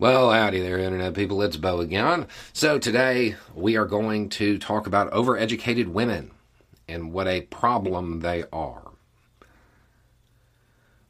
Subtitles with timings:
[0.00, 1.42] Well, howdy there, Internet people.
[1.42, 2.28] It's Beau again.
[2.52, 6.30] So, today we are going to talk about overeducated women
[6.86, 8.92] and what a problem they are.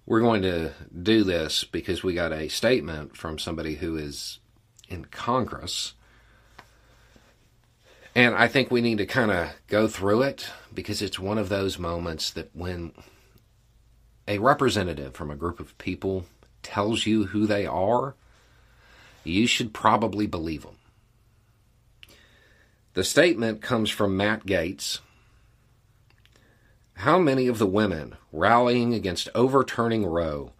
[0.06, 0.72] We're going to
[1.02, 4.38] do this because we got a statement from somebody who is
[4.88, 5.92] in Congress.
[8.14, 11.50] And I think we need to kind of go through it because it's one of
[11.50, 12.92] those moments that when
[14.26, 16.24] a representative from a group of people
[16.62, 18.14] tells you who they are,
[19.28, 20.76] you should probably believe them.
[22.94, 25.00] The statement comes from Matt Gaetz.
[26.94, 30.52] How many of the women rallying against overturning Roe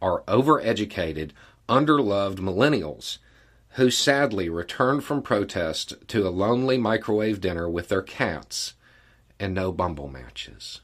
[0.00, 1.32] are overeducated,
[1.68, 3.18] underloved millennials
[3.74, 8.74] who sadly returned from protest to a lonely microwave dinner with their cats
[9.40, 10.80] and no bumble matches?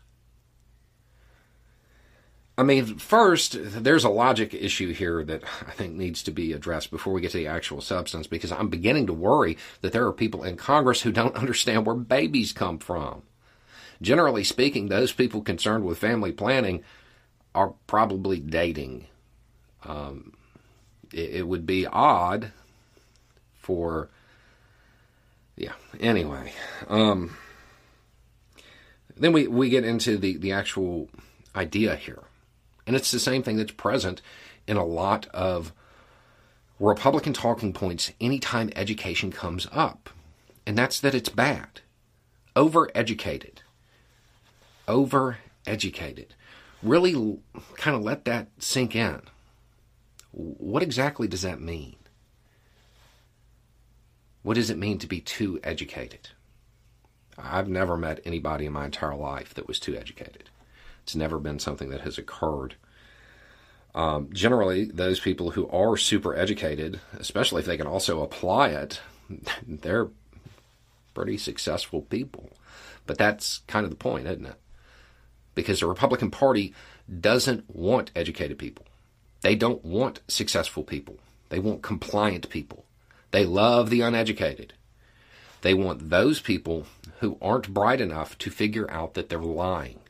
[2.59, 6.91] I mean, first, there's a logic issue here that I think needs to be addressed
[6.91, 10.13] before we get to the actual substance because I'm beginning to worry that there are
[10.13, 13.23] people in Congress who don't understand where babies come from.
[14.01, 16.83] Generally speaking, those people concerned with family planning
[17.55, 19.07] are probably dating.
[19.85, 20.33] Um,
[21.13, 22.53] it, it would be odd
[23.55, 24.09] for,
[25.57, 26.53] yeah, anyway.
[26.89, 27.37] Um,
[29.15, 31.11] then we, we get into the, the actual
[31.55, 32.23] idea here.
[32.87, 34.23] And it's the same thing that's present
[34.67, 35.73] in a lot of
[36.79, 40.11] Republican talking points anytime education comes up.
[40.67, 41.81] And that's that it's bad.
[42.55, 43.59] Overeducated.
[44.87, 46.29] Overeducated.
[46.83, 47.39] Really
[47.77, 49.23] kind of let that sink in.
[50.33, 51.97] What exactly does that mean?
[54.43, 56.29] What does it mean to be too educated?
[57.39, 60.51] I've never met anybody in my entire life that was too educated.
[61.07, 62.75] It's never been something that has occurred.
[63.95, 69.01] Um, generally, those people who are super educated, especially if they can also apply it,
[69.69, 70.09] they're
[71.15, 72.51] pretty successful people.
[73.07, 74.57] But that's kind of the point, isn't it?
[75.55, 76.75] Because the Republican Party
[77.21, 78.87] doesn't want educated people.
[79.43, 81.21] They don't want successful people.
[81.51, 82.85] They want compliant people.
[83.31, 84.73] They love the uneducated.
[85.63, 86.85] They want those people
[87.21, 90.01] who aren't bright enough to figure out that they're lying.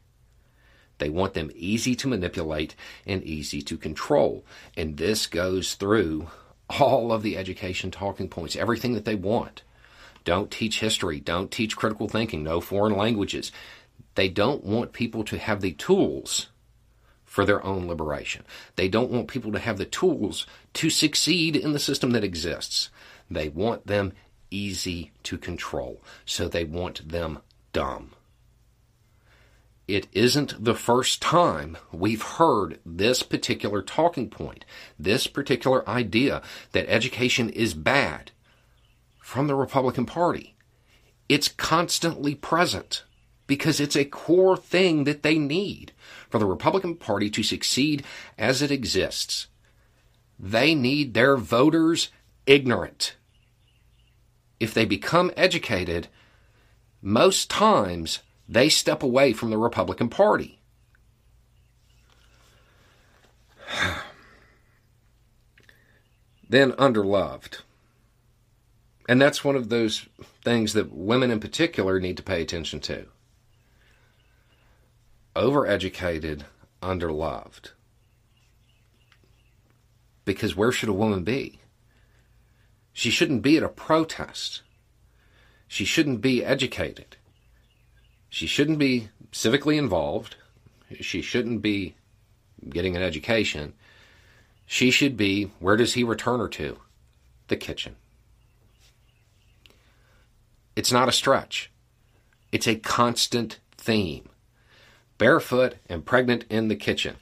[0.99, 2.75] They want them easy to manipulate
[3.07, 4.45] and easy to control.
[4.77, 6.29] And this goes through
[6.69, 9.62] all of the education talking points, everything that they want.
[10.25, 11.21] Don't teach history.
[11.21, 12.43] Don't teach critical thinking.
[12.43, 13.53] No foreign languages.
[14.17, 16.49] They don't want people to have the tools
[17.25, 18.45] for their own liberation.
[18.77, 22.91] They don't want people to have the tools to succeed in the system that exists.
[23.31, 24.15] They want them
[24.51, 26.03] easy to control.
[26.25, 27.41] So they want them
[27.73, 28.16] dumb
[29.88, 34.64] it isn't the first time we've heard this particular talking point,
[34.98, 36.42] this particular idea
[36.72, 38.32] that education is bad
[39.20, 40.56] from the Republican Party.
[41.28, 43.04] It's constantly present
[43.47, 45.92] because it's a core thing that they need
[46.28, 48.04] for the Republican Party to succeed
[48.36, 49.47] as it exists.
[50.38, 52.10] They need their voters
[52.44, 53.14] ignorant.
[54.58, 56.08] If they become educated,
[57.00, 60.61] most times they step away from the Republican Party.
[66.49, 67.62] then underloved.
[69.09, 70.09] And that's one of those
[70.45, 73.07] things that women in particular need to pay attention to.
[75.34, 76.43] Overeducated,
[76.83, 77.71] underloved.
[80.25, 81.61] Because where should a woman be?
[82.93, 84.63] She shouldn't be at a protest.
[85.69, 87.17] She shouldn't be educated.
[88.28, 90.37] She shouldn't be civically involved.
[91.00, 91.94] She shouldn't be
[92.69, 93.75] getting an education.
[94.66, 96.78] She should be, where does he return her to?
[97.48, 97.97] The kitchen.
[100.75, 101.70] It's not a stretch.
[102.53, 104.28] It's a constant theme.
[105.19, 107.16] Barefoot and pregnant in the kitchen.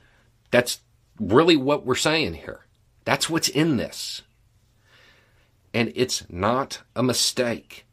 [0.50, 0.80] That's
[1.20, 2.60] really what we're saying here.
[3.04, 4.22] That's what's in this.
[5.72, 7.84] And it's not a mistake.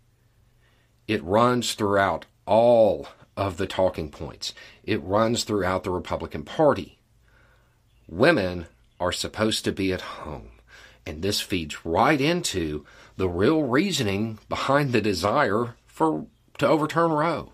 [1.08, 3.08] It runs throughout all
[3.38, 4.54] of the talking points.
[4.84, 7.00] It runs throughout the Republican Party.
[8.10, 8.66] Women
[9.00, 10.50] are supposed to be at home.
[11.06, 16.26] And this feeds right into the real reasoning behind the desire for
[16.58, 17.54] to overturn Roe.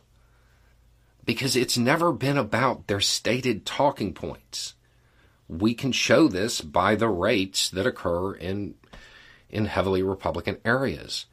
[1.23, 4.73] Because it's never been about their stated talking points.
[5.47, 8.73] We can show this by the rates that occur in
[9.47, 11.27] in heavily Republican areas.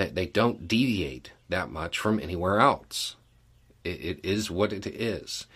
[0.00, 3.16] That they don't deviate that much from anywhere else.
[3.84, 5.46] It, it is what it is.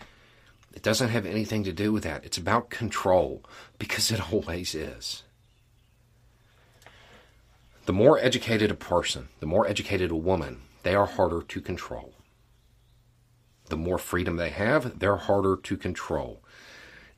[0.75, 2.27] It doesn't have anything to do with that.
[2.27, 3.43] It's about control
[3.79, 5.23] because it always is.
[7.87, 12.13] The more educated a person, the more educated a woman, they are harder to control.
[13.71, 16.44] The more freedom they have, they're harder to control.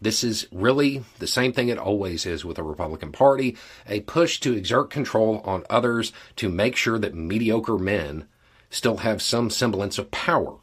[0.01, 3.57] This is really the same thing it always is with the Republican Party
[3.87, 8.27] a push to exert control on others to make sure that mediocre men
[8.69, 10.57] still have some semblance of power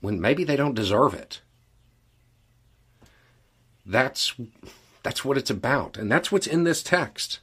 [0.00, 1.40] when maybe they don't deserve it.
[3.84, 4.34] That's,
[5.02, 7.40] that's what it's about, and that's what's in this text.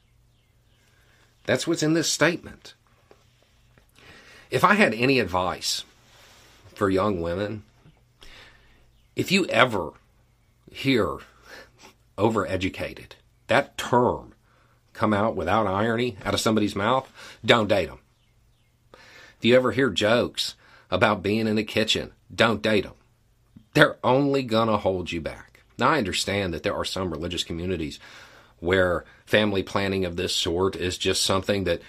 [1.46, 2.74] That's what's in this statement.
[4.50, 5.84] If I had any advice
[6.74, 7.64] for young women,
[9.16, 9.94] if you ever
[10.74, 11.20] hear
[12.18, 13.12] overeducated,
[13.48, 14.34] that term
[14.94, 17.12] come out without irony out of somebody's mouth,
[17.46, 18.00] don't date them.
[18.94, 20.56] If you ever hear jokes
[20.90, 22.94] about being in the kitchen, don't date them.
[23.74, 25.64] They're only going to hold you back.
[25.78, 28.00] Now, I understand that there are some religious communities
[28.60, 31.82] where family planning of this sort is just something that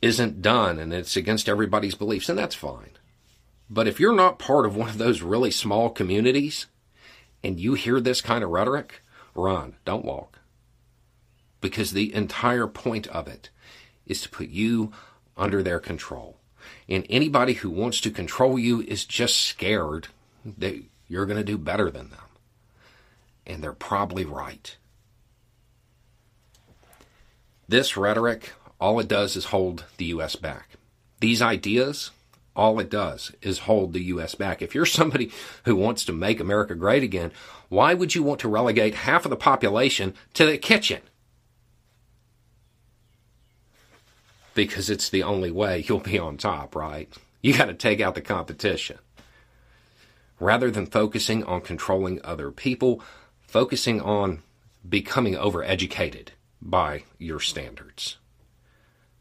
[0.00, 2.92] isn't done and it's against everybody's beliefs, and that's fine.
[3.68, 6.66] But if you're not part of one of those really small communities
[7.42, 9.02] and you hear this kind of rhetoric,
[9.34, 10.38] run, don't walk.
[11.60, 13.50] Because the entire point of it
[14.06, 14.92] is to put you
[15.36, 16.36] under their control.
[16.88, 20.08] And anybody who wants to control you is just scared
[20.44, 22.20] that you're going to do better than them.
[23.46, 24.76] And they're probably right.
[27.68, 30.36] This rhetoric, all it does is hold the U.S.
[30.36, 30.70] back.
[31.20, 32.10] These ideas,
[32.58, 34.34] all it does is hold the U.S.
[34.34, 34.60] back.
[34.60, 35.30] If you're somebody
[35.64, 37.30] who wants to make America great again,
[37.68, 41.00] why would you want to relegate half of the population to the kitchen?
[44.54, 47.08] Because it's the only way you'll be on top, right?
[47.40, 48.98] You got to take out the competition.
[50.40, 53.00] Rather than focusing on controlling other people,
[53.46, 54.42] focusing on
[54.88, 56.28] becoming overeducated
[56.60, 58.16] by your standards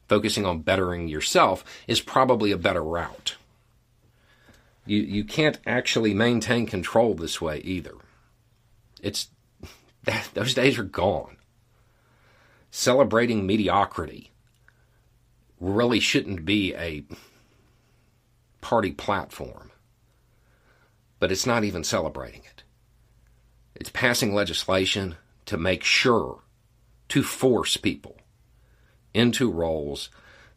[0.08, 3.36] focusing on bettering yourself is probably a better route.
[4.86, 7.96] You, you can't actually maintain control this way either.
[9.02, 9.30] It's
[10.04, 11.38] that, those days are gone.
[12.72, 14.32] Celebrating mediocrity
[15.60, 17.04] really shouldn't be a
[18.62, 19.72] party platform,
[21.20, 22.64] but it's not even celebrating it.
[23.76, 25.16] It's passing legislation
[25.46, 26.40] to make sure
[27.10, 28.18] to force people
[29.14, 30.10] into roles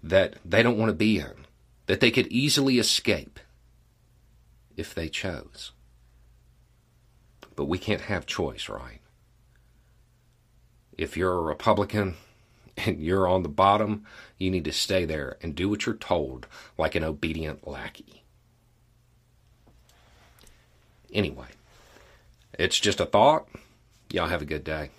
[0.03, 1.47] that they don't want to be in,
[1.87, 3.39] that they could easily escape
[4.77, 5.73] if they chose.
[7.57, 9.01] But we can't have choice, right?
[10.97, 12.17] If you're a Republican
[12.77, 14.07] and you're on the bottom,
[14.39, 16.47] you need to stay there and do what you're told
[16.79, 18.25] like an obedient lackey.
[21.13, 21.49] Anyway,
[22.59, 23.49] it's just a thought.
[24.11, 24.91] Y'all have a good day.